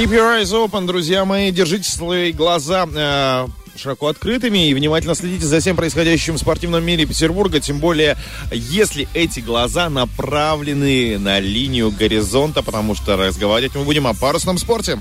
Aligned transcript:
Keep 0.00 0.12
your 0.12 0.34
eyes 0.34 0.50
open, 0.54 0.86
друзья 0.86 1.26
мои. 1.26 1.50
Держите 1.50 1.90
свои 1.90 2.32
глаза 2.32 2.88
э, 2.90 3.46
широко 3.76 4.06
открытыми 4.06 4.70
и 4.70 4.72
внимательно 4.72 5.14
следите 5.14 5.44
за 5.44 5.60
всем 5.60 5.76
происходящим 5.76 6.36
в 6.36 6.38
спортивном 6.38 6.82
мире 6.82 7.04
Петербурга. 7.04 7.60
Тем 7.60 7.80
более, 7.80 8.16
если 8.50 9.08
эти 9.12 9.40
глаза 9.40 9.90
направлены 9.90 11.18
на 11.18 11.38
линию 11.38 11.90
горизонта, 11.90 12.62
потому 12.62 12.94
что 12.94 13.18
разговаривать 13.18 13.74
мы 13.74 13.84
будем 13.84 14.06
о 14.06 14.14
парусном 14.14 14.56
спорте. 14.56 14.98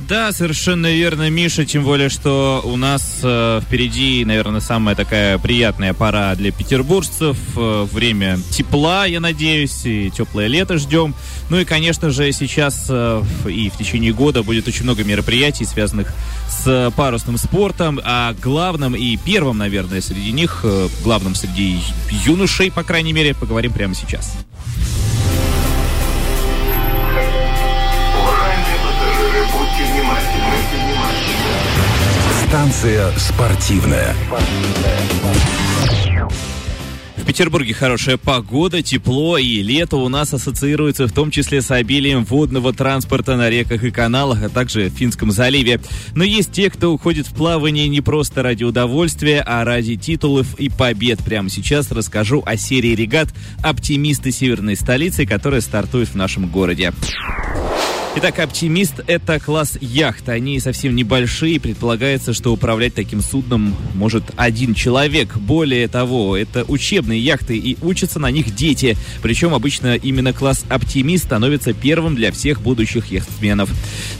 Да, 0.00 0.32
совершенно 0.32 0.92
верно, 0.92 1.30
Миша, 1.30 1.64
тем 1.64 1.82
более, 1.82 2.10
что 2.10 2.60
у 2.64 2.76
нас 2.76 3.20
э, 3.22 3.60
впереди, 3.64 4.22
наверное, 4.26 4.60
самая 4.60 4.94
такая 4.94 5.38
приятная 5.38 5.94
пора 5.94 6.34
для 6.34 6.52
петербуржцев. 6.52 7.38
Э, 7.56 7.86
время 7.90 8.38
тепла, 8.50 9.06
я 9.06 9.20
надеюсь, 9.20 9.86
и 9.86 10.10
теплое 10.10 10.48
лето 10.48 10.76
ждем. 10.76 11.14
Ну 11.48 11.58
и, 11.58 11.64
конечно 11.64 12.10
же, 12.10 12.30
сейчас 12.32 12.86
э, 12.90 13.22
и 13.46 13.70
в 13.70 13.78
течение 13.78 14.12
года 14.12 14.42
будет 14.42 14.68
очень 14.68 14.84
много 14.84 15.04
мероприятий, 15.04 15.64
связанных 15.64 16.12
с 16.50 16.92
парусным 16.94 17.38
спортом, 17.38 17.98
а 18.04 18.34
главным 18.42 18.94
и 18.94 19.16
первым, 19.16 19.56
наверное, 19.56 20.02
среди 20.02 20.32
них, 20.32 20.60
э, 20.64 20.88
главным 21.02 21.34
среди 21.34 21.78
юношей, 22.26 22.70
по 22.70 22.82
крайней 22.82 23.14
мере, 23.14 23.34
поговорим 23.34 23.72
прямо 23.72 23.94
сейчас. 23.94 24.43
Станция 32.84 33.10
спортивная. 33.16 34.14
В 37.16 37.24
Петербурге 37.24 37.72
хорошая 37.72 38.18
погода, 38.18 38.82
тепло 38.82 39.38
и 39.38 39.62
лето 39.62 39.96
у 39.96 40.10
нас 40.10 40.34
ассоциируется 40.34 41.06
в 41.06 41.12
том 41.12 41.30
числе 41.30 41.62
с 41.62 41.70
обилием 41.70 42.26
водного 42.26 42.74
транспорта 42.74 43.36
на 43.36 43.48
реках 43.48 43.84
и 43.84 43.90
каналах, 43.90 44.42
а 44.42 44.50
также 44.50 44.90
в 44.90 44.92
Финском 44.92 45.30
заливе. 45.30 45.80
Но 46.14 46.24
есть 46.24 46.52
те, 46.52 46.68
кто 46.68 46.92
уходит 46.92 47.26
в 47.26 47.34
плавание 47.34 47.88
не 47.88 48.02
просто 48.02 48.42
ради 48.42 48.64
удовольствия, 48.64 49.40
а 49.40 49.64
ради 49.64 49.96
титулов 49.96 50.54
и 50.56 50.68
побед. 50.68 51.24
Прямо 51.24 51.48
сейчас 51.48 51.90
расскажу 51.90 52.42
о 52.44 52.58
серии 52.58 52.94
регат 52.94 53.28
«Оптимисты 53.62 54.30
северной 54.30 54.76
столицы», 54.76 55.24
которая 55.24 55.62
стартует 55.62 56.08
в 56.08 56.16
нашем 56.16 56.50
городе. 56.50 56.92
Итак, 58.16 58.38
«Оптимист»— 58.38 59.00
это 59.08 59.40
класс 59.40 59.76
яхт. 59.80 60.28
Они 60.28 60.60
совсем 60.60 60.94
небольшие. 60.94 61.58
Предполагается, 61.58 62.32
что 62.32 62.52
управлять 62.52 62.94
таким 62.94 63.20
судном 63.20 63.74
может 63.94 64.22
один 64.36 64.72
человек. 64.74 65.36
Более 65.36 65.88
того, 65.88 66.36
это 66.36 66.64
учебные 66.68 67.18
яхты, 67.18 67.56
и 67.56 67.76
учатся 67.82 68.20
на 68.20 68.30
них 68.30 68.54
дети. 68.54 68.96
Причем 69.20 69.52
обычно 69.52 69.96
именно 69.96 70.32
класс 70.32 70.64
«Оптимист» 70.68 71.24
становится 71.24 71.72
первым 71.72 72.14
для 72.14 72.30
всех 72.30 72.62
будущих 72.62 73.10
яхтсменов. 73.10 73.68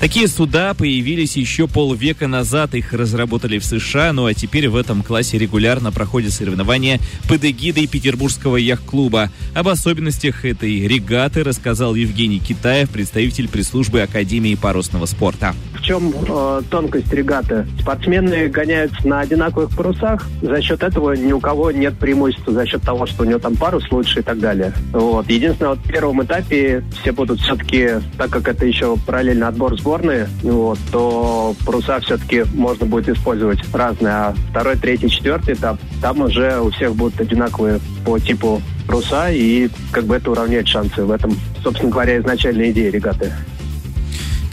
Такие 0.00 0.26
суда 0.26 0.74
появились 0.74 1.36
еще 1.36 1.68
полвека 1.68 2.26
назад. 2.26 2.74
Их 2.74 2.92
разработали 2.92 3.58
в 3.58 3.64
США, 3.64 4.12
ну 4.12 4.26
а 4.26 4.34
теперь 4.34 4.68
в 4.68 4.74
этом 4.74 5.04
классе 5.04 5.38
регулярно 5.38 5.92
проходят 5.92 6.32
соревнования 6.32 6.98
под 7.28 7.44
эгидой 7.44 7.86
Петербургского 7.86 8.56
яхт-клуба. 8.56 9.30
Об 9.54 9.68
особенностях 9.68 10.44
этой 10.44 10.88
регаты 10.88 11.44
рассказал 11.44 11.94
Евгений 11.94 12.40
Китаев, 12.40 12.90
представитель 12.90 13.48
пресс 13.48 13.72
службы 13.84 14.00
Академии 14.00 14.54
парусного 14.54 15.04
спорта. 15.04 15.54
В 15.74 15.82
чем 15.82 16.10
э, 16.26 16.62
тонкость 16.70 17.12
регаты? 17.12 17.66
Спортсмены 17.80 18.48
гоняются 18.48 19.06
на 19.06 19.20
одинаковых 19.20 19.76
парусах. 19.76 20.26
За 20.40 20.62
счет 20.62 20.82
этого 20.82 21.12
ни 21.12 21.32
у 21.32 21.40
кого 21.40 21.70
нет 21.70 21.98
преимущества 21.98 22.54
за 22.54 22.64
счет 22.64 22.80
того, 22.80 23.04
что 23.04 23.24
у 23.24 23.26
него 23.26 23.38
там 23.38 23.56
парус 23.56 23.84
лучше 23.90 24.20
и 24.20 24.22
так 24.22 24.38
далее. 24.38 24.72
Вот. 24.92 25.28
Единственное, 25.28 25.72
вот 25.72 25.80
в 25.80 25.86
первом 25.86 26.22
этапе 26.24 26.82
все 27.02 27.12
будут 27.12 27.40
все-таки, 27.40 27.90
так 28.16 28.30
как 28.30 28.48
это 28.48 28.64
еще 28.64 28.96
параллельно 29.04 29.48
отбор 29.48 29.78
сборной, 29.78 30.28
вот, 30.42 30.78
то 30.90 31.54
паруса 31.66 32.00
все-таки 32.00 32.44
можно 32.54 32.86
будет 32.86 33.10
использовать 33.10 33.58
разные. 33.74 34.14
А 34.14 34.34
второй, 34.50 34.76
третий, 34.76 35.10
четвертый 35.10 35.54
этап, 35.54 35.78
там 36.00 36.22
уже 36.22 36.58
у 36.58 36.70
всех 36.70 36.94
будут 36.94 37.20
одинаковые 37.20 37.80
по 38.06 38.18
типу 38.18 38.62
паруса, 38.86 39.30
и 39.30 39.68
как 39.92 40.04
бы 40.04 40.16
это 40.16 40.30
уравняет 40.30 40.68
шансы. 40.68 41.04
В 41.04 41.10
этом, 41.10 41.36
собственно 41.62 41.90
говоря, 41.90 42.18
изначальная 42.18 42.70
идея 42.70 42.90
регаты. 42.90 43.30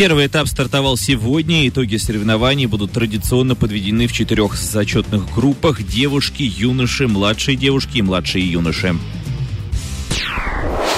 Первый 0.00 0.28
этап 0.28 0.48
стартовал 0.48 0.96
сегодня. 0.96 1.68
Итоги 1.68 1.96
соревнований 1.96 2.64
будут 2.64 2.92
традиционно 2.92 3.54
подведены 3.54 4.06
в 4.06 4.14
четырех 4.14 4.54
зачетных 4.54 5.30
группах. 5.34 5.82
Девушки, 5.82 6.42
юноши, 6.42 7.06
младшие 7.06 7.54
девушки 7.54 7.98
и 7.98 8.02
младшие 8.02 8.50
юноши. 8.50 8.96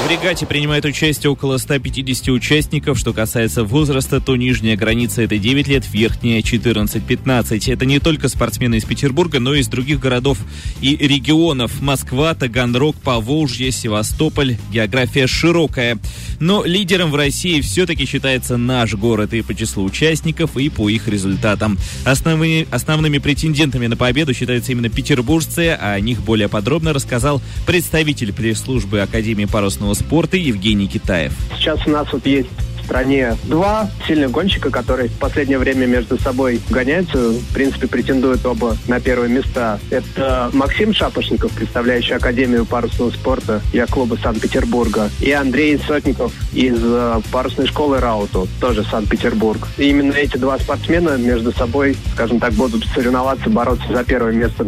В 0.02 0.10
регате 0.10 0.46
принимает 0.46 0.84
участие 0.84 1.30
около 1.30 1.58
150 1.58 2.28
участников. 2.28 2.98
Что 2.98 3.12
касается 3.12 3.62
возраста, 3.62 4.20
то 4.20 4.34
нижняя 4.34 4.76
граница 4.76 5.22
это 5.22 5.38
9 5.38 5.68
лет, 5.68 5.84
верхняя 5.90 6.42
14-15. 6.42 7.72
Это 7.72 7.86
не 7.86 8.00
только 8.00 8.28
спортсмены 8.28 8.74
из 8.74 8.84
Петербурга, 8.84 9.38
но 9.38 9.54
и 9.54 9.60
из 9.60 9.68
других 9.68 10.00
городов 10.00 10.38
и 10.80 10.96
регионов. 10.96 11.80
Москва, 11.80 12.34
Таганрог, 12.34 12.96
Поволжье, 12.96 13.70
Севастополь. 13.70 14.56
География 14.72 15.28
широкая. 15.28 15.98
Но 16.40 16.64
лидером 16.64 17.12
в 17.12 17.14
России 17.14 17.60
все-таки 17.60 18.04
считается 18.04 18.56
наш 18.56 18.94
город 18.94 19.32
и 19.32 19.42
по 19.42 19.54
числу 19.54 19.84
участников, 19.84 20.56
и 20.56 20.69
по 20.69 20.88
их 20.88 21.06
результатам. 21.06 21.78
Основными, 22.04 22.66
основными 22.72 23.19
претендентами 23.19 23.86
на 23.86 23.96
победу 23.96 24.34
считаются 24.34 24.72
именно 24.72 24.88
петербуржцы, 24.88 25.78
о 25.80 25.98
них 26.00 26.20
более 26.22 26.48
подробно 26.48 26.92
рассказал 26.92 27.40
представитель 27.66 28.32
пресс-службы 28.32 29.00
Академии 29.00 29.44
парусного 29.44 29.91
парусного 29.92 29.94
спорта 29.94 30.36
Евгений 30.36 30.86
Китаев. 30.86 31.32
Сейчас 31.56 31.86
у 31.86 31.91
нас 31.91 32.06
вот 32.12 32.26
есть 32.26 32.48
в 32.80 32.84
стране 32.84 33.36
два 33.44 33.91
сильных 34.06 34.30
гонщика, 34.30 34.70
которые 34.70 35.08
в 35.08 35.19
последнее 35.19 35.58
время 35.58 35.86
между 35.86 36.19
собой 36.19 36.60
гоняются. 36.69 37.30
В 37.30 37.54
принципе, 37.54 37.86
претендуют 37.86 38.44
оба 38.44 38.76
на 38.88 39.00
первые 39.00 39.31
места. 39.31 39.78
Это 39.91 40.50
Максим 40.52 40.92
Шапошников, 40.92 41.52
представляющий 41.52 42.16
Академию 42.16 42.64
парусного 42.66 43.10
спорта 43.10 43.60
Я-клуба 43.72 44.16
Санкт-Петербурга, 44.20 45.10
и 45.20 45.31
Андрей 45.31 45.78
Сотников 45.78 46.32
из 46.52 46.78
э, 46.82 47.20
парусной 47.31 47.66
школы 47.66 48.00
Рауту, 48.00 48.48
тоже 48.60 48.84
Санкт-Петербург. 48.84 49.69
И 49.78 49.88
именно 49.88 50.12
эти 50.12 50.36
два 50.36 50.58
спортсмена 50.58 51.16
между 51.16 51.52
собой, 51.52 51.97
скажем 52.14 52.41
так, 52.41 52.52
будут 52.54 52.84
соревноваться, 52.94 53.48
бороться 53.48 53.86
за 53.92 54.04
первое 54.04 54.32
место. 54.32 54.66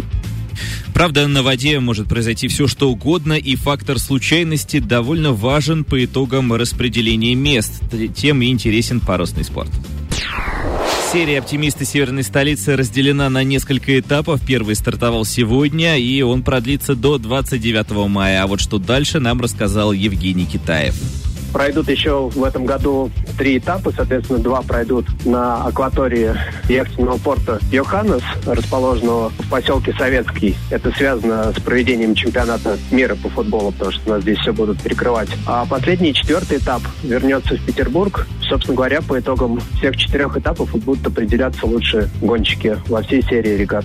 Правда, 0.94 1.26
на 1.26 1.42
воде 1.42 1.80
может 1.80 2.08
произойти 2.08 2.46
все, 2.46 2.68
что 2.68 2.88
угодно, 2.88 3.32
и 3.32 3.56
фактор 3.56 3.98
случайности 3.98 4.78
довольно 4.78 5.32
важен 5.32 5.84
по 5.84 6.02
итогам 6.04 6.52
распределения 6.52 7.34
мест. 7.34 7.82
Тем 8.16 8.40
и 8.42 8.48
интересен 8.48 9.00
парусный 9.00 9.44
спорт. 9.44 9.70
Серия 11.12 11.40
«Оптимисты 11.40 11.84
северной 11.84 12.22
столицы» 12.22 12.76
разделена 12.76 13.28
на 13.28 13.44
несколько 13.44 13.98
этапов. 13.98 14.40
Первый 14.46 14.76
стартовал 14.76 15.24
сегодня, 15.24 15.98
и 15.98 16.22
он 16.22 16.42
продлится 16.42 16.94
до 16.94 17.18
29 17.18 18.08
мая. 18.08 18.42
А 18.42 18.46
вот 18.46 18.60
что 18.60 18.78
дальше 18.78 19.20
нам 19.20 19.40
рассказал 19.40 19.92
Евгений 19.92 20.46
Китаев. 20.46 20.94
Пройдут 21.54 21.88
еще 21.88 22.30
в 22.30 22.42
этом 22.42 22.66
году 22.66 23.12
три 23.38 23.58
этапа, 23.58 23.92
соответственно, 23.96 24.40
два 24.40 24.60
пройдут 24.62 25.06
на 25.24 25.64
акватории 25.64 26.34
яхтенного 26.68 27.16
порта 27.18 27.60
Йоханнес, 27.70 28.24
расположенного 28.44 29.28
в 29.28 29.48
поселке 29.48 29.94
Советский. 29.96 30.56
Это 30.70 30.90
связано 30.90 31.52
с 31.52 31.60
проведением 31.60 32.16
чемпионата 32.16 32.76
мира 32.90 33.14
по 33.14 33.28
футболу, 33.28 33.70
потому 33.70 33.92
что 33.92 34.10
нас 34.10 34.22
здесь 34.22 34.38
все 34.38 34.52
будут 34.52 34.82
перекрывать. 34.82 35.28
А 35.46 35.64
последний, 35.64 36.12
четвертый 36.12 36.58
этап 36.58 36.82
вернется 37.04 37.54
в 37.54 37.64
Петербург. 37.64 38.26
Собственно 38.48 38.74
говоря, 38.76 39.00
по 39.00 39.20
итогам 39.20 39.60
всех 39.78 39.96
четырех 39.96 40.36
этапов 40.36 40.74
будут 40.84 41.06
определяться 41.06 41.66
лучшие 41.66 42.10
гонщики 42.20 42.78
во 42.88 43.00
всей 43.00 43.22
серии 43.22 43.56
регат. 43.56 43.84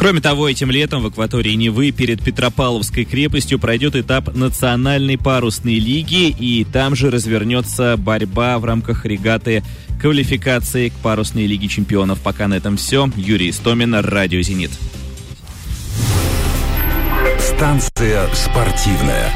Кроме 0.00 0.22
того, 0.22 0.48
этим 0.48 0.70
летом 0.70 1.02
в 1.02 1.06
акватории 1.08 1.52
Невы 1.52 1.90
перед 1.90 2.24
Петропавловской 2.24 3.04
крепостью 3.04 3.58
пройдет 3.58 3.94
этап 3.94 4.34
национальной 4.34 5.18
парусной 5.18 5.74
лиги, 5.74 6.30
и 6.30 6.64
там 6.64 6.96
же 6.96 7.10
развернется 7.10 7.98
борьба 7.98 8.58
в 8.58 8.64
рамках 8.64 9.04
регаты 9.04 9.62
квалификации 10.00 10.88
к 10.88 10.94
парусной 10.94 11.44
лиге 11.44 11.68
чемпионов. 11.68 12.18
Пока 12.22 12.48
на 12.48 12.54
этом 12.54 12.78
все. 12.78 13.10
Юрий 13.14 13.52
Стомин, 13.52 13.94
Радио 13.94 14.40
«Зенит». 14.40 14.70
Станция 17.38 18.26
спортивная. 18.32 19.30